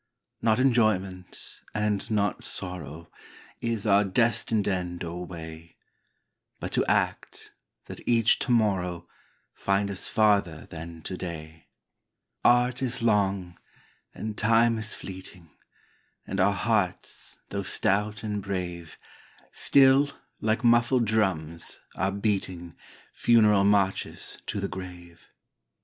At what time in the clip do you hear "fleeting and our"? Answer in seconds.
14.95-16.51